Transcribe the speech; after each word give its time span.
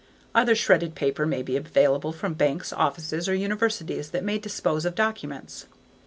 Other 0.33 0.55
shredded 0.55 0.95
paper 0.95 1.27
may 1.27 1.43
be 1.43 1.55
available 1.55 2.11
from 2.11 2.33
banks, 2.33 2.73
offices, 2.73 3.29
or 3.29 3.35
universities 3.35 4.09
that 4.09 4.23
may 4.23 4.39
dispose 4.39 4.83
of 4.83 4.95
documents. 4.95 5.67